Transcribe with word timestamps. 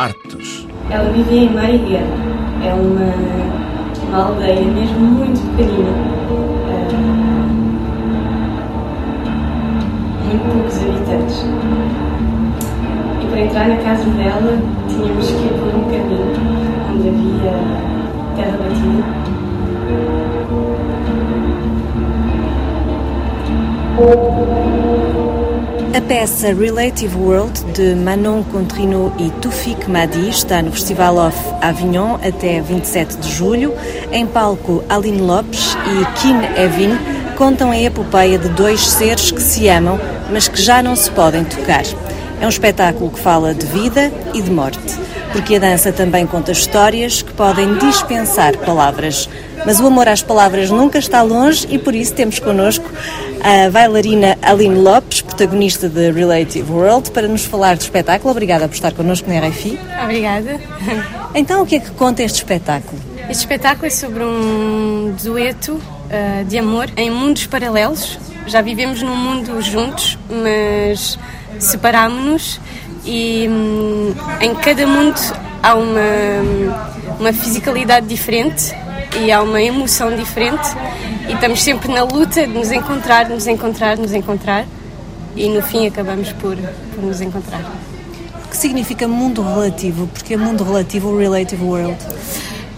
artes. 0.00 0.66
Ela 0.88 1.10
vivia 1.10 1.42
em 1.42 1.50
Marigueira. 1.50 2.06
É 2.64 2.72
uma, 2.72 4.08
uma 4.08 4.24
aldeia 4.24 4.62
mesmo 4.62 4.98
muito 4.98 5.40
pequenina. 5.56 5.90
Uh, 6.30 6.50
muito 10.24 10.44
poucos 10.52 10.78
habitantes. 10.82 11.44
E 13.22 13.26
para 13.26 13.40
entrar 13.40 13.68
na 13.68 13.76
casa 13.76 14.08
dela 14.10 14.58
tínhamos 14.88 15.30
que 15.30 15.44
ir 15.44 15.52
por 15.58 15.68
um 15.68 15.84
caminho 15.84 16.59
peça 26.20 26.52
Relative 26.52 27.16
World 27.16 27.64
de 27.72 27.94
Manon 27.94 28.42
Contrino 28.42 29.10
e 29.18 29.30
Toufik 29.40 29.88
Madi 29.88 30.28
está 30.28 30.60
no 30.60 30.70
Festival 30.70 31.16
of 31.16 31.34
Avignon 31.62 32.16
até 32.16 32.60
27 32.60 33.16
de 33.16 33.32
julho. 33.32 33.72
Em 34.12 34.26
palco, 34.26 34.84
Aline 34.90 35.22
Lopes 35.22 35.74
e 35.86 36.20
Kim 36.20 36.36
Evin 36.62 36.90
contam 37.38 37.70
a 37.70 37.80
epopeia 37.80 38.38
de 38.38 38.50
dois 38.50 38.86
seres 38.86 39.30
que 39.30 39.40
se 39.40 39.66
amam, 39.66 39.98
mas 40.30 40.46
que 40.46 40.60
já 40.60 40.82
não 40.82 40.94
se 40.94 41.10
podem 41.10 41.42
tocar. 41.42 41.84
É 42.38 42.44
um 42.44 42.50
espetáculo 42.50 43.10
que 43.10 43.18
fala 43.18 43.54
de 43.54 43.64
vida 43.64 44.12
e 44.34 44.42
de 44.42 44.50
morte, 44.50 44.98
porque 45.32 45.56
a 45.56 45.58
dança 45.58 45.90
também 45.90 46.26
conta 46.26 46.52
histórias 46.52 47.22
que 47.22 47.32
podem 47.32 47.78
dispensar 47.78 48.58
palavras. 48.58 49.26
Mas 49.66 49.78
o 49.80 49.86
amor 49.86 50.08
às 50.08 50.22
palavras 50.22 50.70
nunca 50.70 50.98
está 50.98 51.22
longe 51.22 51.66
e 51.70 51.78
por 51.78 51.94
isso 51.94 52.14
temos 52.14 52.38
connosco 52.38 52.84
a 53.42 53.70
bailarina 53.70 54.36
Aline 54.42 54.76
Lopes, 54.76 55.22
protagonista 55.22 55.88
de 55.88 56.10
Relative 56.10 56.70
World, 56.70 57.10
para 57.10 57.28
nos 57.28 57.44
falar 57.44 57.76
do 57.76 57.80
espetáculo. 57.80 58.30
Obrigada 58.30 58.68
por 58.68 58.74
estar 58.74 58.92
connosco 58.92 59.28
na 59.28 59.46
RFI. 59.46 59.78
Obrigada. 60.02 60.60
Então, 61.34 61.62
o 61.62 61.66
que 61.66 61.76
é 61.76 61.80
que 61.80 61.90
conta 61.92 62.22
este 62.22 62.38
espetáculo? 62.38 63.00
Este 63.28 63.42
espetáculo 63.42 63.86
é 63.86 63.90
sobre 63.90 64.24
um 64.24 65.14
dueto 65.22 65.74
uh, 65.74 66.44
de 66.44 66.58
amor 66.58 66.90
em 66.96 67.08
mundos 67.10 67.46
paralelos. 67.46 68.18
Já 68.46 68.60
vivemos 68.60 69.00
num 69.02 69.14
mundo 69.14 69.62
juntos, 69.62 70.18
mas 70.28 71.16
separámos-nos 71.58 72.60
e 73.04 73.46
um, 73.48 74.12
em 74.40 74.54
cada 74.56 74.86
mundo 74.86 75.20
há 75.62 75.74
uma, 75.74 76.00
uma 77.20 77.32
fisicalidade 77.32 78.06
diferente 78.06 78.74
e 79.18 79.32
há 79.32 79.42
uma 79.42 79.60
emoção 79.60 80.14
diferente 80.14 80.68
e 81.28 81.32
estamos 81.32 81.62
sempre 81.62 81.92
na 81.92 82.02
luta 82.02 82.46
de 82.46 82.52
nos 82.52 82.70
encontrar, 82.70 83.28
nos 83.28 83.46
encontrar, 83.46 83.96
nos 83.96 84.12
encontrar 84.12 84.66
e 85.34 85.48
no 85.48 85.62
fim 85.62 85.86
acabamos 85.86 86.32
por, 86.32 86.56
por 86.56 87.04
nos 87.04 87.20
encontrar. 87.20 87.60
O 88.44 88.48
que 88.48 88.56
significa 88.56 89.06
mundo 89.06 89.42
relativo? 89.42 90.06
Porque 90.08 90.34
é 90.34 90.36
mundo 90.36 90.64
relativo 90.64 91.10
o 91.10 91.18
relative 91.18 91.62
world? 91.62 91.96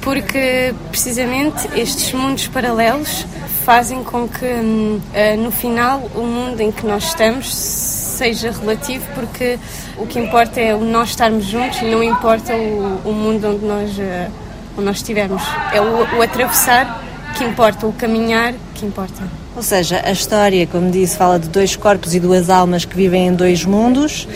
Porque 0.00 0.74
precisamente 0.90 1.68
estes 1.78 2.12
mundos 2.12 2.48
paralelos 2.48 3.24
fazem 3.64 4.02
com 4.02 4.28
que 4.28 4.44
hum, 4.44 5.00
eh, 5.14 5.36
no 5.36 5.50
final 5.52 6.10
o 6.14 6.22
mundo 6.22 6.60
em 6.60 6.72
que 6.72 6.84
nós 6.84 7.04
estamos 7.04 7.54
seja 7.54 8.50
relativo 8.50 9.04
porque 9.14 9.58
o 9.96 10.06
que 10.06 10.18
importa 10.18 10.60
é 10.60 10.74
o 10.74 10.80
nós 10.80 11.10
estarmos 11.10 11.44
juntos 11.44 11.80
e 11.80 11.84
não 11.84 12.02
importa 12.02 12.54
o, 12.54 13.00
o 13.04 13.12
mundo 13.12 13.48
onde 13.48 13.64
nós, 13.64 13.98
eh, 13.98 14.28
onde 14.76 14.86
nós 14.86 14.96
estivermos. 14.96 15.42
É 15.72 15.80
o, 15.80 16.18
o 16.18 16.22
atravessar 16.22 17.02
que 17.36 17.44
importa, 17.44 17.86
o 17.86 17.92
caminhar 17.92 18.54
que 18.74 18.84
importa. 18.84 19.22
Ou 19.54 19.62
seja, 19.62 20.00
a 20.04 20.12
história, 20.12 20.66
como 20.66 20.90
disse, 20.90 21.16
fala 21.16 21.38
de 21.38 21.48
dois 21.48 21.76
corpos 21.76 22.14
e 22.14 22.20
duas 22.20 22.48
almas 22.48 22.84
que 22.84 22.96
vivem 22.96 23.28
em 23.28 23.34
dois 23.34 23.64
mundos, 23.64 24.26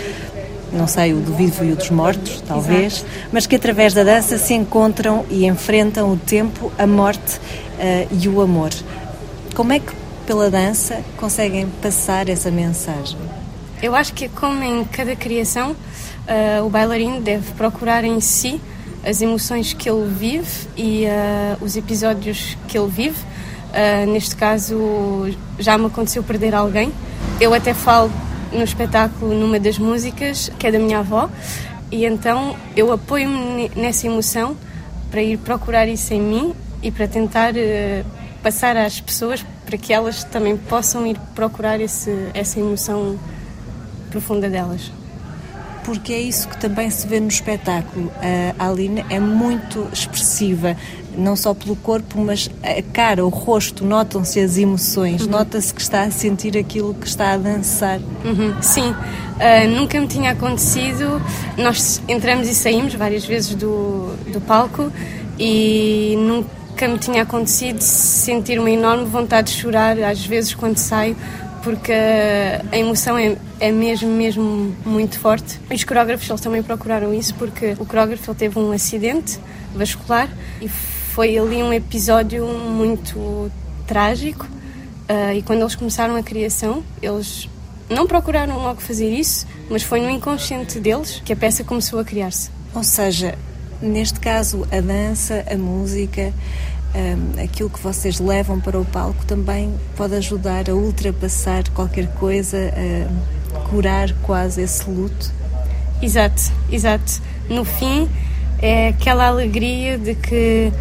não 0.72 0.86
sei, 0.86 1.14
o 1.14 1.20
do 1.20 1.34
vivo 1.34 1.64
e 1.64 1.72
o 1.72 1.76
dos 1.76 1.90
mortos, 1.90 2.42
talvez, 2.46 2.98
Exato. 2.98 3.10
mas 3.32 3.46
que 3.46 3.56
através 3.56 3.94
da 3.94 4.04
dança 4.04 4.36
se 4.36 4.52
encontram 4.52 5.24
e 5.30 5.46
enfrentam 5.46 6.12
o 6.12 6.16
tempo, 6.16 6.70
a 6.78 6.86
morte 6.86 7.36
uh, 7.36 8.08
e 8.10 8.28
o 8.28 8.40
amor. 8.42 8.70
Como 9.54 9.72
é 9.72 9.80
que, 9.80 9.92
pela 10.26 10.50
dança, 10.50 11.02
conseguem 11.16 11.66
passar 11.80 12.28
essa 12.28 12.50
mensagem? 12.50 13.16
Eu 13.82 13.94
acho 13.94 14.12
que, 14.12 14.28
como 14.28 14.62
em 14.62 14.84
cada 14.84 15.16
criação, 15.16 15.70
uh, 15.72 16.64
o 16.64 16.68
bailarino 16.68 17.20
deve 17.20 17.52
procurar 17.52 18.04
em 18.04 18.20
si 18.20 18.60
as 19.06 19.22
emoções 19.22 19.72
que 19.72 19.88
ele 19.88 20.08
vive 20.08 20.66
e 20.76 21.04
uh, 21.04 21.64
os 21.64 21.76
episódios 21.76 22.58
que 22.66 22.76
ele 22.76 22.88
vive. 22.88 23.16
Uh, 23.16 24.10
neste 24.10 24.34
caso, 24.34 24.76
já 25.60 25.78
me 25.78 25.86
aconteceu 25.86 26.24
perder 26.24 26.54
alguém. 26.54 26.92
Eu 27.40 27.54
até 27.54 27.72
falo 27.72 28.10
no 28.52 28.64
espetáculo 28.64 29.32
numa 29.32 29.60
das 29.60 29.78
músicas, 29.78 30.50
que 30.58 30.66
é 30.66 30.72
da 30.72 30.78
minha 30.78 30.98
avó, 30.98 31.30
e 31.90 32.04
então 32.04 32.56
eu 32.76 32.92
apoio-me 32.92 33.70
nessa 33.76 34.08
emoção 34.08 34.56
para 35.08 35.22
ir 35.22 35.38
procurar 35.38 35.86
isso 35.86 36.12
em 36.12 36.20
mim 36.20 36.54
e 36.82 36.90
para 36.90 37.06
tentar 37.06 37.54
uh, 37.54 38.04
passar 38.42 38.76
às 38.76 39.00
pessoas 39.00 39.46
para 39.64 39.78
que 39.78 39.92
elas 39.92 40.24
também 40.24 40.56
possam 40.56 41.06
ir 41.06 41.18
procurar 41.34 41.80
esse, 41.80 42.10
essa 42.34 42.58
emoção 42.58 43.18
profunda 44.10 44.48
delas 44.48 44.90
porque 45.86 46.12
é 46.12 46.20
isso 46.20 46.48
que 46.48 46.58
também 46.58 46.90
se 46.90 47.06
vê 47.06 47.20
no 47.20 47.28
espetáculo. 47.28 48.10
A 48.58 48.68
Aline 48.68 49.06
é 49.08 49.20
muito 49.20 49.86
expressiva, 49.92 50.76
não 51.16 51.36
só 51.36 51.54
pelo 51.54 51.76
corpo, 51.76 52.20
mas 52.20 52.50
a 52.60 52.82
cara, 52.92 53.24
o 53.24 53.28
rosto, 53.28 53.84
notam-se 53.84 54.40
as 54.40 54.58
emoções, 54.58 55.22
uhum. 55.22 55.30
nota-se 55.30 55.72
que 55.72 55.80
está 55.80 56.02
a 56.02 56.10
sentir 56.10 56.58
aquilo 56.58 56.92
que 56.92 57.06
está 57.06 57.32
a 57.32 57.36
dançar. 57.36 58.00
Uhum. 58.24 58.60
Sim, 58.60 58.90
uh, 58.90 59.70
nunca 59.76 60.00
me 60.00 60.08
tinha 60.08 60.32
acontecido. 60.32 61.22
Nós 61.56 62.02
entramos 62.08 62.48
e 62.48 62.54
saímos 62.54 62.92
várias 62.94 63.24
vezes 63.24 63.54
do, 63.54 64.12
do 64.32 64.40
palco 64.40 64.92
e 65.38 66.16
nunca 66.18 66.88
me 66.88 66.98
tinha 66.98 67.22
acontecido 67.22 67.80
sentir 67.80 68.58
uma 68.58 68.70
enorme 68.70 69.04
vontade 69.04 69.52
de 69.52 69.60
chorar, 69.60 69.96
às 70.02 70.26
vezes 70.26 70.52
quando 70.52 70.78
saio, 70.78 71.16
porque 71.66 71.92
a 72.70 72.78
emoção 72.78 73.18
é, 73.18 73.36
é 73.58 73.72
mesmo, 73.72 74.08
mesmo 74.08 74.72
muito 74.84 75.18
forte. 75.18 75.60
Os 75.68 75.82
coreógrafos 75.82 76.30
eles 76.30 76.40
também 76.40 76.62
procuraram 76.62 77.12
isso 77.12 77.34
porque 77.34 77.74
o 77.76 77.84
coreógrafo 77.84 78.30
ele 78.30 78.38
teve 78.38 78.56
um 78.56 78.70
acidente 78.70 79.36
vascular 79.74 80.30
e 80.62 80.68
foi 80.68 81.36
ali 81.36 81.64
um 81.64 81.72
episódio 81.72 82.46
muito 82.46 83.50
trágico. 83.84 84.46
Uh, 85.10 85.34
e 85.34 85.42
quando 85.42 85.62
eles 85.62 85.74
começaram 85.74 86.14
a 86.14 86.22
criação, 86.22 86.84
eles 87.02 87.48
não 87.90 88.06
procuraram 88.06 88.58
logo 88.58 88.80
fazer 88.80 89.10
isso, 89.10 89.44
mas 89.68 89.82
foi 89.82 90.00
no 90.00 90.08
inconsciente 90.08 90.78
deles 90.78 91.20
que 91.24 91.32
a 91.32 91.36
peça 91.36 91.64
começou 91.64 91.98
a 91.98 92.04
criar-se. 92.04 92.48
Ou 92.76 92.84
seja, 92.84 93.36
neste 93.82 94.20
caso, 94.20 94.68
a 94.70 94.80
dança, 94.80 95.44
a 95.50 95.56
música, 95.56 96.32
um, 96.96 97.42
aquilo 97.42 97.68
que 97.68 97.78
vocês 97.78 98.18
levam 98.18 98.58
para 98.58 98.80
o 98.80 98.84
palco 98.84 99.24
também 99.26 99.74
pode 99.94 100.14
ajudar 100.14 100.70
a 100.70 100.74
ultrapassar 100.74 101.68
qualquer 101.74 102.06
coisa, 102.14 102.72
a 103.54 103.58
curar 103.68 104.12
quase 104.22 104.62
esse 104.62 104.88
luto. 104.88 105.30
Exato, 106.00 106.50
exato. 106.70 107.20
No 107.48 107.64
fim, 107.64 108.08
é 108.60 108.88
aquela 108.88 109.26
alegria 109.26 109.98
de 109.98 110.14
que, 110.14 110.72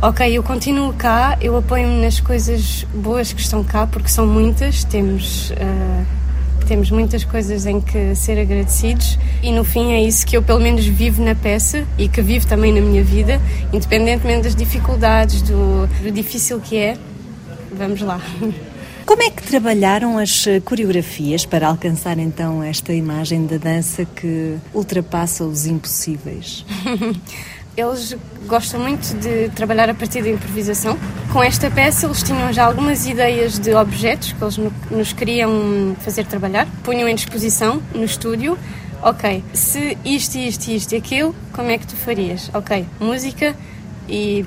ok, 0.00 0.36
eu 0.36 0.42
continuo 0.42 0.92
cá, 0.94 1.36
eu 1.40 1.56
apoio-me 1.56 2.02
nas 2.02 2.20
coisas 2.20 2.86
boas 2.94 3.32
que 3.32 3.40
estão 3.40 3.62
cá, 3.62 3.86
porque 3.86 4.08
são 4.08 4.26
muitas, 4.26 4.84
temos. 4.84 5.50
Uh, 5.50 6.23
temos 6.64 6.90
muitas 6.90 7.24
coisas 7.24 7.66
em 7.66 7.80
que 7.80 8.14
ser 8.14 8.38
agradecidos 8.38 9.18
e 9.42 9.52
no 9.52 9.64
fim 9.64 9.92
é 9.92 10.02
isso 10.02 10.26
que 10.26 10.36
eu 10.36 10.42
pelo 10.42 10.60
menos 10.60 10.84
vivo 10.86 11.22
na 11.22 11.34
peça 11.34 11.86
e 11.98 12.08
que 12.08 12.20
vivo 12.22 12.46
também 12.46 12.72
na 12.72 12.80
minha 12.80 13.04
vida, 13.04 13.40
independentemente 13.72 14.44
das 14.44 14.54
dificuldades, 14.54 15.42
do, 15.42 15.86
do 16.02 16.10
difícil 16.10 16.60
que 16.60 16.76
é. 16.76 16.96
Vamos 17.72 18.00
lá. 18.00 18.20
Como 19.04 19.22
é 19.22 19.28
que 19.28 19.42
trabalharam 19.42 20.16
as 20.16 20.46
coreografias 20.64 21.44
para 21.44 21.68
alcançar 21.68 22.18
então 22.18 22.62
esta 22.62 22.92
imagem 22.92 23.46
da 23.46 23.58
dança 23.58 24.04
que 24.04 24.56
ultrapassa 24.72 25.44
os 25.44 25.66
impossíveis? 25.66 26.64
Eles 27.76 28.16
gostam 28.46 28.78
muito 28.80 29.14
de 29.18 29.48
trabalhar 29.50 29.90
a 29.90 29.94
partir 29.94 30.22
da 30.22 30.30
improvisação. 30.30 30.96
Com 31.32 31.42
esta 31.42 31.70
peça, 31.70 32.06
eles 32.06 32.22
tinham 32.22 32.52
já 32.52 32.64
algumas 32.64 33.06
ideias 33.06 33.58
de 33.58 33.74
objetos 33.74 34.32
que 34.32 34.44
eles 34.44 34.58
nos 34.90 35.12
queriam 35.12 35.96
fazer 36.00 36.24
trabalhar, 36.26 36.68
punham 36.84 37.08
em 37.08 37.14
disposição 37.14 37.82
no 37.92 38.04
estúdio. 38.04 38.56
Ok, 39.02 39.42
se 39.52 39.98
isto, 40.04 40.38
isto, 40.38 40.68
isto 40.68 40.92
e 40.92 40.96
aquilo, 40.96 41.34
como 41.52 41.70
é 41.70 41.76
que 41.76 41.86
tu 41.86 41.96
farias? 41.96 42.50
Ok, 42.54 42.86
música 43.00 43.54
e 44.08 44.46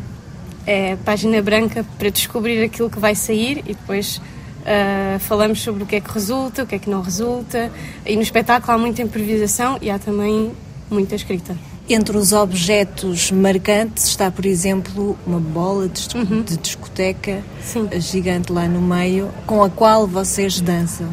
é, 0.66 0.96
página 0.98 1.42
branca 1.42 1.86
para 1.98 2.10
descobrir 2.10 2.64
aquilo 2.64 2.90
que 2.90 3.00
vai 3.00 3.14
sair 3.14 3.60
e 3.60 3.74
depois 3.74 4.18
uh, 4.18 5.20
falamos 5.20 5.62
sobre 5.62 5.84
o 5.84 5.86
que 5.86 5.98
é 5.98 6.02
que 6.02 6.12
resulta, 6.12 6.64
o 6.64 6.68
que 6.68 6.76
é 6.76 6.80
que 6.80 6.90
não 6.90 7.02
resulta. 7.02 7.72
E 8.06 8.16
no 8.16 8.22
espetáculo 8.22 8.74
há 8.74 8.78
muita 8.78 9.02
improvisação 9.02 9.78
e 9.82 9.90
há 9.90 10.00
também 10.00 10.52
muita 10.90 11.16
escrita. 11.16 11.56
Entre 11.90 12.18
os 12.18 12.34
objetos 12.34 13.32
marcantes 13.32 14.08
está, 14.08 14.30
por 14.30 14.46
exemplo, 14.46 15.18
uma 15.26 15.40
bola 15.40 15.88
de, 15.88 16.18
uhum. 16.18 16.42
de 16.42 16.58
discoteca 16.58 17.42
Sim. 17.64 17.88
gigante 18.00 18.52
lá 18.52 18.68
no 18.68 18.82
meio, 18.82 19.30
com 19.46 19.64
a 19.64 19.70
qual 19.70 20.06
vocês 20.06 20.60
dançam. 20.60 21.08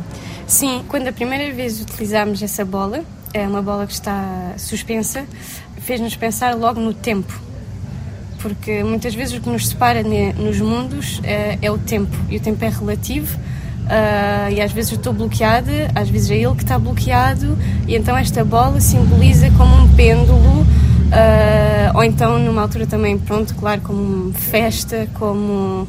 Sim, 0.46 0.82
quando 0.88 1.08
a 1.08 1.12
primeira 1.12 1.54
vez 1.54 1.80
utilizámos 1.80 2.42
essa 2.42 2.64
bola, 2.64 3.04
é 3.32 3.46
uma 3.46 3.62
bola 3.62 3.86
que 3.86 3.92
está 3.92 4.54
suspensa, 4.58 5.26
fez-nos 5.80 6.16
pensar 6.16 6.56
logo 6.56 6.80
no 6.80 6.92
tempo. 6.92 7.40
Porque 8.40 8.84
muitas 8.84 9.14
vezes 9.14 9.38
o 9.38 9.40
que 9.40 9.48
nos 9.48 9.68
separa 9.68 10.02
nos 10.36 10.60
mundos 10.60 11.20
é, 11.22 11.58
é 11.62 11.70
o 11.70 11.78
tempo, 11.78 12.14
e 12.28 12.36
o 12.36 12.40
tempo 12.40 12.64
é 12.64 12.68
relativo. 12.68 13.38
Uh, 13.84 14.50
e 14.50 14.62
às 14.62 14.72
vezes 14.72 14.92
eu 14.92 14.96
estou 14.96 15.12
bloqueada, 15.12 15.90
às 15.94 16.08
vezes 16.08 16.30
é 16.30 16.36
ele 16.38 16.54
que 16.54 16.62
está 16.62 16.78
bloqueado, 16.78 17.56
e 17.86 17.94
então 17.94 18.16
esta 18.16 18.42
bola 18.42 18.80
simboliza 18.80 19.50
como 19.50 19.74
um 19.76 19.94
pêndulo, 19.94 20.62
uh, 20.62 21.96
ou 21.96 22.02
então 22.02 22.38
numa 22.38 22.62
altura 22.62 22.86
também, 22.86 23.18
pronto, 23.18 23.54
claro, 23.54 23.82
como 23.82 24.32
festa, 24.32 25.06
como. 25.14 25.86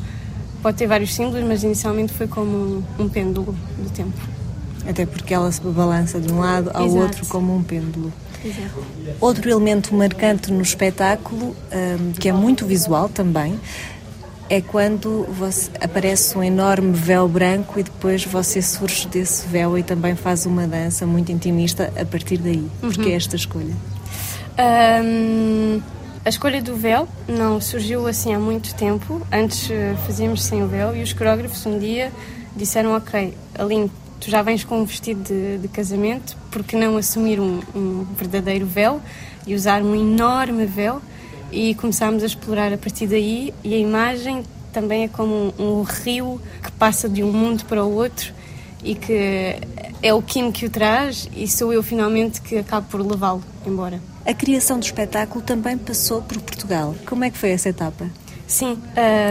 pode 0.62 0.78
ter 0.78 0.88
vários 0.88 1.14
símbolos, 1.14 1.46
mas 1.48 1.64
inicialmente 1.64 2.12
foi 2.12 2.28
como 2.28 2.84
um, 3.00 3.08
pêndulo 3.08 3.56
do 3.78 3.90
tempo. 3.90 4.20
Até 4.88 5.06
porque 5.06 5.34
ela 5.34 5.50
se 5.52 5.62
balança 5.62 6.20
de 6.20 6.32
um 6.32 6.40
lado 6.40 6.72
ao 6.74 6.86
Exato. 6.86 7.02
outro 7.02 7.26
como 7.28 7.56
um 7.56 7.64
pêndulo. 7.64 8.12
Exato. 8.44 8.84
Outro 9.20 9.50
elemento 9.50 9.96
marcante 9.96 10.52
no 10.52 10.62
espetáculo, 10.62 11.56
um, 11.72 12.12
que 12.12 12.28
é 12.30 12.34
muito 12.34 12.66
visual 12.66 13.10
também, 13.10 13.60
é 14.50 14.62
quando 14.62 15.24
você, 15.26 15.72
aparece 15.82 16.38
um 16.38 16.44
enorme 16.44 16.92
véu 16.92 17.28
branco 17.28 17.80
e 17.80 17.84
depois 17.84 18.24
você 18.24 18.62
surge 18.62 19.08
desse 19.08 19.48
véu 19.48 19.78
e 19.78 19.84
também 19.84 20.16
faz 20.16 20.46
uma 20.46 20.68
dança 20.68 21.06
muito 21.06 21.32
intimista 21.32 21.92
a 22.00 22.06
partir 22.06 22.38
daí. 22.38 22.58
Uhum. 22.58 22.70
Porque 22.82 23.10
é 23.10 23.16
esta 23.16 23.36
escolha? 23.36 23.74
Um, 24.58 25.82
a 26.24 26.30
escolha 26.30 26.62
do 26.62 26.76
véu 26.76 27.08
não 27.28 27.60
surgiu 27.60 28.08
assim 28.08 28.34
há 28.34 28.40
muito 28.40 28.74
tempo. 28.76 29.22
Antes 29.32 29.70
eh, 29.70 29.96
fazíamos 30.06 30.44
sem 30.44 30.64
o 30.64 30.68
véu 30.68 30.96
e 30.96 31.04
os 31.04 31.14
coreógrafos 31.14 31.66
um 31.66 31.78
dia 31.78 32.12
disseram: 32.56 32.96
Ok, 32.96 33.34
Aline, 33.58 33.92
tu 34.20 34.30
já 34.30 34.42
vens 34.42 34.64
com 34.64 34.80
um 34.80 34.86
vestido 34.86 35.22
de, 35.22 35.58
de 35.58 35.68
casamento, 35.68 36.38
porque 36.52 36.76
não 36.76 36.98
assumir 36.98 37.40
um, 37.40 37.62
um 37.76 38.06
verdadeiro 38.18 38.66
véu 38.66 39.02
e 39.46 39.54
usar 39.54 39.82
um 39.82 39.96
enorme 39.96 40.66
véu? 40.66 41.02
E 41.52 41.76
começámos 41.76 42.24
a 42.24 42.26
explorar 42.26 42.74
a 42.74 42.78
partir 42.78 43.08
daí 43.08 43.54
e 43.64 43.74
a 43.74 43.78
imagem 43.78 44.44
também 44.72 45.04
é 45.04 45.08
como 45.08 45.54
um, 45.58 45.80
um 45.80 45.82
rio 45.84 46.42
que 46.62 46.72
passa 46.74 47.08
de 47.08 47.24
um 47.24 47.32
mundo 47.32 47.66
para 47.66 47.84
o 47.84 47.94
outro 47.94 48.34
e 48.84 48.94
que 48.94 49.58
é 50.02 50.14
o 50.14 50.22
Kim 50.22 50.52
que 50.52 50.66
o 50.66 50.70
traz 50.70 51.30
e 51.36 51.48
sou 51.48 51.74
eu 51.74 51.82
finalmente 51.82 52.42
que 52.42 52.58
acabo 52.58 52.88
por 52.88 53.02
levá-lo 53.02 53.44
embora. 53.66 54.00
A 54.26 54.34
criação 54.34 54.80
do 54.80 54.84
espetáculo 54.84 55.44
também 55.44 55.78
passou 55.78 56.22
por 56.22 56.40
Portugal. 56.42 56.96
Como 57.06 57.24
é 57.24 57.30
que 57.30 57.38
foi 57.38 57.52
essa 57.52 57.70
etapa? 57.70 58.10
Sim, 58.48 58.78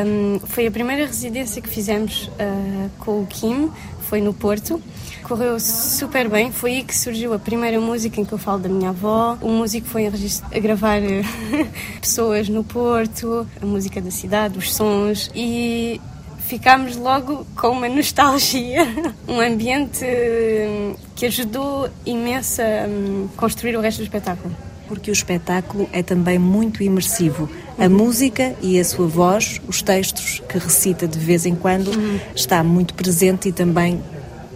um, 0.07 0.41
foi 0.41 0.67
a 0.67 0.71
primeira 0.71 1.07
residência 1.07 1.63
que 1.63 1.69
fizemos 1.69 2.27
uh, 2.29 2.91
com 2.99 3.23
o 3.23 3.27
Kim, 3.27 3.71
foi 4.05 4.21
no 4.21 4.33
Porto. 4.33 4.81
Correu 5.23 5.59
super 5.59 6.29
bem, 6.29 6.53
foi 6.53 6.73
aí 6.73 6.85
que 6.85 6.95
surgiu 6.97 7.33
a 7.33 7.39
primeira 7.39 7.81
música 7.81 8.21
em 8.21 8.25
que 8.25 8.33
eu 8.33 8.39
falo 8.39 8.59
da 8.59 8.69
minha 8.69 8.91
avó. 8.91 9.39
O 9.41 9.49
músico 9.49 9.87
foi 9.87 10.07
a, 10.07 10.59
gravar 10.61 10.99
eh, 10.99 11.23
pessoas 12.01 12.49
no 12.49 12.63
Porto, 12.63 13.47
a 13.61 13.65
música 13.65 14.01
da 14.01 14.11
cidade, 14.11 14.59
os 14.59 14.73
sons 14.73 15.31
e 15.35 16.01
ficámos 16.41 16.97
logo 16.97 17.47
com 17.57 17.69
uma 17.69 17.89
nostalgia, 17.89 18.87
um 19.27 19.41
ambiente 19.41 20.05
hum, 20.05 20.95
que 21.17 21.27
ajudou 21.27 21.89
imenso 22.05 22.61
a 22.61 22.87
hum, 22.87 23.29
construir 23.37 23.77
o 23.77 23.81
resto 23.81 23.99
do 23.99 24.05
espetáculo. 24.05 24.55
Porque 24.87 25.11
o 25.11 25.13
espetáculo 25.13 25.89
é 25.93 26.03
também 26.03 26.39
muito 26.39 26.83
imersivo. 26.83 27.49
A 27.77 27.89
música 27.89 28.55
e 28.63 28.79
a 28.79 28.85
sua 28.85 29.07
voz, 29.07 29.61
os 29.67 29.83
textos 29.83 30.41
que 30.49 30.59
recita 30.59 31.09
de 31.09 31.19
vez 31.19 31.45
em 31.45 31.55
quando, 31.57 31.91
está 32.35 32.63
muito 32.63 32.95
presente 32.95 33.49
e 33.49 33.53
também 33.53 34.01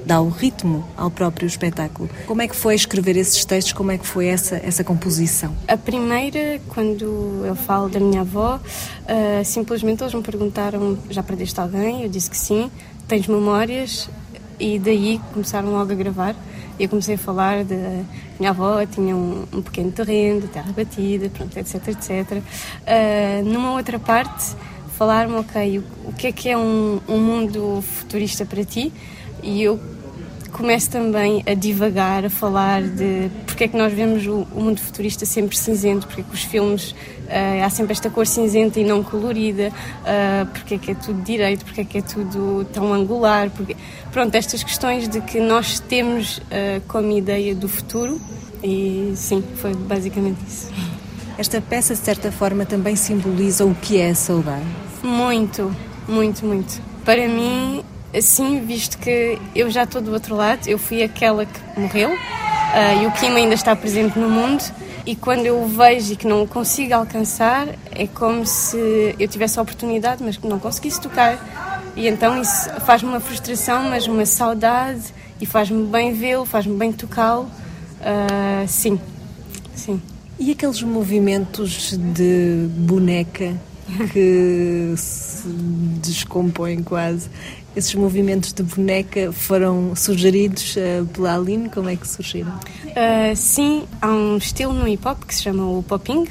dá 0.06 0.20
o 0.20 0.28
ritmo 0.28 0.86
ao 0.96 1.10
próprio 1.10 1.46
espetáculo. 1.46 2.08
Como 2.26 2.40
é 2.40 2.48
que 2.48 2.56
foi 2.56 2.74
escrever 2.74 3.16
esses 3.16 3.44
textos? 3.44 3.72
Como 3.72 3.90
é 3.90 3.98
que 3.98 4.06
foi 4.06 4.26
essa, 4.26 4.56
essa 4.56 4.84
composição? 4.84 5.54
A 5.66 5.76
primeira, 5.76 6.60
quando 6.68 7.44
eu 7.44 7.54
falo 7.54 7.88
da 7.88 8.00
minha 8.00 8.22
avó, 8.22 8.58
uh, 8.58 9.44
simplesmente 9.44 10.02
eles 10.02 10.14
me 10.14 10.22
perguntaram: 10.22 10.96
já 11.10 11.22
perdeste 11.22 11.60
alguém? 11.60 12.04
Eu 12.04 12.08
disse 12.08 12.30
que 12.30 12.38
sim. 12.38 12.70
Tens 13.06 13.26
memórias? 13.26 14.08
E 14.60 14.78
daí 14.78 15.20
começaram 15.32 15.70
logo 15.70 15.92
a 15.92 15.94
gravar. 15.94 16.34
E 16.78 16.84
eu 16.84 16.88
comecei 16.88 17.16
a 17.16 17.18
falar 17.18 17.64
de 17.64 17.76
minha 18.38 18.50
avó 18.50 18.84
tinha 18.86 19.16
um, 19.16 19.44
um 19.52 19.60
pequeno 19.62 19.90
terreno, 19.90 20.42
de 20.42 20.48
terra 20.48 20.72
batida, 20.72 21.28
pronto, 21.28 21.56
etc, 21.56 21.88
etc. 21.88 22.10
Uh, 22.32 23.44
numa 23.44 23.72
outra 23.72 23.98
parte, 23.98 24.54
falaram-me, 24.96 25.36
ok, 25.36 25.78
o, 25.78 25.84
o, 26.08 26.12
que 26.12 26.28
é 26.28 26.32
que 26.32 26.48
é 26.48 26.56
um, 26.56 27.00
um 27.08 27.18
mundo 27.18 27.82
futurista 27.82 28.44
para 28.44 28.64
ti? 28.64 28.92
E 29.42 29.62
eu 29.62 29.78
começo 30.52 30.90
também 30.90 31.42
a 31.46 31.54
divagar, 31.54 32.24
a 32.24 32.30
falar 32.30 32.82
de 32.82 33.30
porque 33.46 33.64
é 33.64 33.68
que 33.68 33.76
nós 33.76 33.92
vemos 33.92 34.26
o, 34.26 34.46
o 34.54 34.62
mundo 34.62 34.80
futurista 34.80 35.26
sempre 35.26 35.56
cinzento, 35.56 36.06
porque 36.06 36.20
é 36.20 36.24
que 36.24 36.34
os 36.34 36.42
filmes 36.42 36.92
uh, 36.92 37.64
há 37.64 37.70
sempre 37.70 37.92
esta 37.92 38.08
cor 38.08 38.26
cinzenta 38.26 38.78
e 38.78 38.84
não 38.84 39.02
colorida, 39.02 39.68
uh, 39.68 40.46
porque 40.46 40.74
é 40.74 40.78
que 40.78 40.90
é 40.92 40.94
tudo 40.94 41.22
direito, 41.22 41.64
porque 41.64 41.80
é 41.80 41.84
que 41.84 41.98
é 41.98 42.02
tudo 42.02 42.66
tão 42.72 42.92
angular, 42.92 43.50
porque... 43.50 43.76
pronto, 44.12 44.34
estas 44.34 44.62
questões 44.62 45.08
de 45.08 45.20
que 45.20 45.40
nós 45.40 45.80
temos 45.80 46.38
uh, 46.38 46.80
como 46.86 47.16
ideia 47.16 47.54
do 47.54 47.68
futuro 47.68 48.20
e 48.62 49.12
sim, 49.16 49.42
foi 49.56 49.74
basicamente 49.74 50.38
isso. 50.46 50.70
Esta 51.36 51.60
peça, 51.60 51.94
de 51.94 52.00
certa 52.00 52.32
forma, 52.32 52.66
também 52.66 52.96
simboliza 52.96 53.64
o 53.64 53.74
que 53.74 53.98
é 53.98 54.10
a 54.10 54.14
saudade? 54.14 54.64
Muito, 55.02 55.74
muito, 56.08 56.44
muito. 56.44 56.82
Para 57.04 57.28
mim, 57.28 57.84
assim, 58.14 58.60
visto 58.60 58.98
que 58.98 59.38
eu 59.54 59.70
já 59.70 59.84
estou 59.84 60.00
do 60.00 60.12
outro 60.12 60.34
lado, 60.34 60.66
eu 60.66 60.78
fui 60.78 61.02
aquela 61.02 61.44
que 61.44 61.80
morreu 61.80 62.10
uh, 62.10 63.02
e 63.02 63.06
o 63.06 63.12
Kim 63.12 63.28
ainda 63.28 63.54
está 63.54 63.74
presente 63.74 64.18
no 64.18 64.28
mundo. 64.28 64.62
E 65.06 65.16
quando 65.16 65.46
eu 65.46 65.62
o 65.62 65.66
vejo 65.66 66.12
e 66.12 66.16
que 66.16 66.26
não 66.26 66.42
o 66.42 66.46
consigo 66.46 66.92
alcançar, 66.92 67.66
é 67.92 68.06
como 68.06 68.44
se 68.44 69.14
eu 69.18 69.26
tivesse 69.26 69.58
a 69.58 69.62
oportunidade, 69.62 70.22
mas 70.22 70.36
que 70.36 70.46
não 70.46 70.58
conseguisse 70.58 71.00
tocar. 71.00 71.92
E 71.96 72.06
então 72.06 72.40
isso 72.40 72.68
faz-me 72.80 73.08
uma 73.08 73.20
frustração, 73.20 73.88
mas 73.88 74.06
uma 74.06 74.26
saudade, 74.26 75.02
e 75.40 75.46
faz-me 75.46 75.86
bem 75.86 76.12
vê-lo, 76.12 76.44
faz-me 76.44 76.76
bem 76.76 76.92
tocá-lo. 76.92 77.44
Uh, 78.00 78.68
sim, 78.68 79.00
sim. 79.74 80.00
E 80.38 80.52
aqueles 80.52 80.82
movimentos 80.82 81.96
de 81.96 82.68
boneca 82.68 83.56
que 84.12 84.92
se 84.96 85.48
descompõem 86.02 86.82
quase. 86.82 87.30
Esses 87.76 87.94
movimentos 87.94 88.52
de 88.52 88.62
boneca 88.62 89.30
foram 89.30 89.94
sugeridos 89.94 90.74
uh, 90.76 91.06
pela 91.06 91.36
Aline? 91.36 91.68
Como 91.68 91.88
é 91.88 91.96
que 91.96 92.08
surgiram? 92.08 92.52
Uh, 92.84 93.36
sim, 93.36 93.84
há 94.00 94.08
um 94.08 94.36
estilo 94.36 94.72
no 94.72 94.88
hip 94.88 95.06
hop 95.06 95.22
que 95.24 95.34
se 95.34 95.42
chama 95.42 95.64
o 95.64 95.82
popping, 95.82 96.26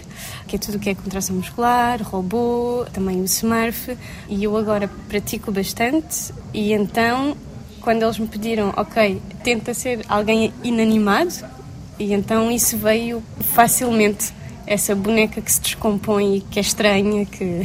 que 0.48 0.56
é 0.56 0.60
tudo 0.60 0.76
o 0.76 0.80
que 0.80 0.90
é 0.90 0.96
contração 0.96 1.36
muscular, 1.36 2.02
robô, 2.02 2.86
também 2.92 3.22
o 3.22 3.26
smurf, 3.26 3.96
e 4.28 4.44
eu 4.44 4.58
agora 4.58 4.90
pratico 5.08 5.52
bastante. 5.52 6.34
E 6.54 6.74
então, 6.74 7.38
quando 7.82 8.04
eles 8.04 8.20
me 8.20 8.28
pediram, 8.28 8.74
ok, 8.76 9.22
tenta 9.44 9.74
ser 9.74 10.02
alguém 10.10 10.52
inanimado, 10.64 11.34
e 12.00 12.14
então 12.14 12.52
isso 12.52 12.78
veio 12.78 13.24
facilmente 13.54 14.34
essa 14.66 14.94
boneca 14.94 15.40
que 15.40 15.52
se 15.52 15.62
descompõe 15.62 16.38
e 16.38 16.42
que 16.42 16.60
é 16.60 16.62
estranha, 16.62 17.26
que... 17.26 17.62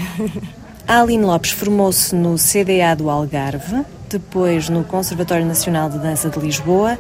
Aline 0.94 1.24
Lopes 1.24 1.52
formou-se 1.52 2.14
no 2.14 2.36
CDA 2.36 2.94
do 2.94 3.08
Algarve, 3.08 3.82
depois 4.10 4.68
no 4.68 4.84
Conservatório 4.84 5.46
Nacional 5.46 5.88
de 5.88 5.98
Dança 5.98 6.28
de 6.28 6.38
Lisboa, 6.38 6.98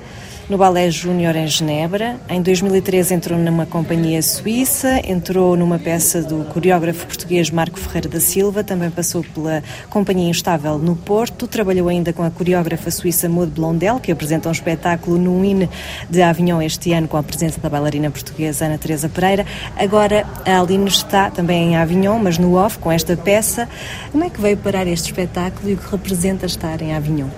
no 0.48 0.58
Balé 0.58 0.90
Júnior 0.90 1.36
em 1.36 1.46
Genebra. 1.46 2.16
Em 2.28 2.42
2013 2.42 3.14
entrou 3.14 3.38
numa 3.38 3.66
companhia 3.66 4.20
suíça, 4.22 5.00
entrou 5.08 5.56
numa 5.56 5.78
peça 5.78 6.22
do 6.22 6.44
coreógrafo 6.44 7.06
português 7.06 7.50
Marco 7.50 7.78
Ferreira 7.78 8.08
da 8.08 8.20
Silva, 8.20 8.64
também 8.64 8.90
passou 8.90 9.24
pela 9.34 9.62
Companhia 9.88 10.28
Instável 10.28 10.78
no 10.78 10.96
Porto, 10.96 11.46
trabalhou 11.46 11.88
ainda 11.88 12.12
com 12.12 12.22
a 12.22 12.30
coreógrafa 12.30 12.90
suíça 12.90 13.28
Maud 13.28 13.52
Blondel, 13.52 14.00
que 14.00 14.12
apresenta 14.12 14.48
um 14.48 14.52
espetáculo 14.52 15.18
no 15.18 15.44
INE 15.44 15.68
de 16.10 16.22
Avignon 16.22 16.60
este 16.60 16.92
ano 16.92 17.08
com 17.08 17.16
a 17.16 17.22
presença 17.22 17.60
da 17.60 17.68
bailarina 17.68 18.10
portuguesa 18.10 18.66
Ana 18.66 18.78
Teresa 18.78 19.08
Pereira. 19.08 19.46
Agora 19.76 20.26
a 20.44 20.60
Aline 20.60 20.88
está 20.88 21.30
também 21.30 21.72
em 21.72 21.76
Avignon, 21.76 22.18
mas 22.18 22.38
no 22.38 22.54
off, 22.54 22.78
com 22.78 22.90
esta 22.90 23.16
peça. 23.16 23.68
Como 24.10 24.24
é 24.24 24.30
que 24.30 24.40
veio 24.40 24.56
parar 24.56 24.86
este 24.86 25.06
espetáculo 25.06 25.70
e 25.70 25.74
o 25.74 25.76
que 25.76 25.90
representa 25.90 26.46
estar 26.46 26.80
em 26.82 26.94
Avignon? 26.94 27.28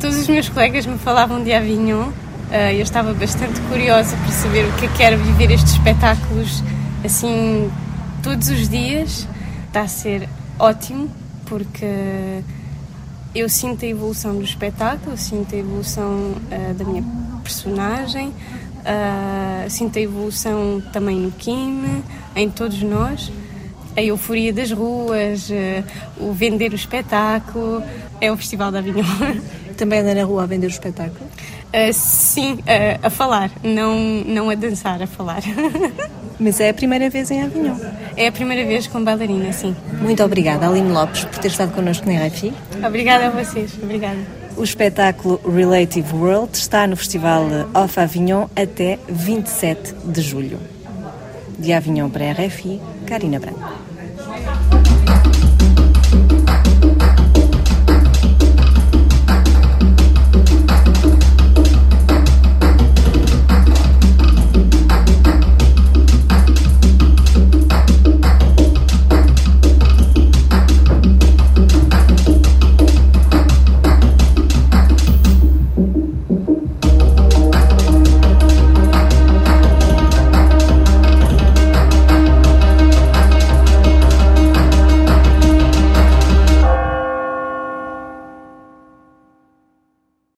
Todos 0.00 0.18
os 0.18 0.28
meus 0.28 0.48
colegas 0.48 0.84
me 0.86 0.98
falavam 0.98 1.42
de 1.42 1.52
Avignon 1.52 2.10
Uh, 2.52 2.70
eu 2.74 2.82
estava 2.82 3.14
bastante 3.14 3.58
curiosa 3.62 4.14
para 4.14 4.30
saber 4.30 4.66
o 4.66 4.72
que 4.74 4.84
é 4.84 4.88
que 4.88 5.02
era 5.02 5.16
viver 5.16 5.50
estes 5.50 5.72
espetáculos 5.72 6.62
assim 7.02 7.70
todos 8.22 8.50
os 8.50 8.68
dias. 8.68 9.26
Está 9.68 9.80
a 9.80 9.88
ser 9.88 10.28
ótimo 10.58 11.08
porque 11.46 12.42
eu 13.34 13.48
sinto 13.48 13.86
a 13.86 13.88
evolução 13.88 14.34
do 14.34 14.44
espetáculo, 14.44 15.16
sinto 15.16 15.54
a 15.54 15.58
evolução 15.58 16.10
uh, 16.10 16.74
da 16.74 16.84
minha 16.84 17.02
personagem, 17.42 18.28
uh, 18.28 19.70
sinto 19.70 19.98
a 19.98 20.02
evolução 20.02 20.82
também 20.92 21.20
no 21.20 21.30
Kim, 21.32 22.02
em 22.36 22.50
todos 22.50 22.82
nós. 22.82 23.32
A 23.96 24.02
euforia 24.02 24.52
das 24.52 24.70
ruas, 24.70 25.50
o 26.18 26.32
vender 26.32 26.72
o 26.72 26.74
espetáculo, 26.74 27.82
é 28.20 28.30
o 28.30 28.36
Festival 28.36 28.70
da 28.70 28.78
Avignon. 28.78 29.04
Também 29.76 30.00
anda 30.00 30.14
na 30.14 30.24
rua 30.24 30.42
a 30.44 30.46
vender 30.46 30.66
o 30.66 30.70
espetáculo? 30.70 31.28
Uh, 31.72 31.92
sim, 31.92 32.54
uh, 32.54 32.58
a 33.02 33.08
falar, 33.08 33.50
não, 33.62 33.98
não 34.26 34.50
a 34.50 34.54
dançar, 34.54 35.00
a 35.02 35.06
falar. 35.06 35.42
Mas 36.38 36.60
é 36.60 36.68
a 36.68 36.74
primeira 36.74 37.08
vez 37.08 37.30
em 37.30 37.42
Avignon? 37.42 37.76
É 38.16 38.26
a 38.26 38.32
primeira 38.32 38.66
vez 38.66 38.86
com 38.86 39.02
bailarina, 39.02 39.52
sim. 39.52 39.74
Muito 40.00 40.22
obrigada, 40.22 40.68
Aline 40.68 40.90
Lopes, 40.90 41.24
por 41.24 41.38
ter 41.38 41.48
estado 41.48 41.72
connosco 41.72 42.06
na 42.10 42.26
RFI. 42.26 42.52
Obrigada 42.84 43.28
a 43.28 43.30
vocês, 43.30 43.72
obrigada. 43.82 44.18
O 44.56 44.64
espetáculo 44.64 45.40
Relative 45.44 46.14
World 46.14 46.56
está 46.56 46.86
no 46.86 46.94
Festival 46.94 47.46
Off 47.72 47.98
Avignon 47.98 48.48
até 48.54 48.98
27 49.08 49.94
de 50.04 50.20
julho. 50.20 50.58
De 51.58 51.72
Avignon 51.72 52.10
para 52.10 52.28
a 52.28 52.32
RFI, 52.32 52.82
Karina 53.06 53.38
Branco. 53.38 53.91